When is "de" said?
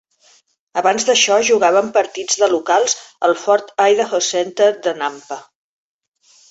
2.45-2.51, 4.89-4.99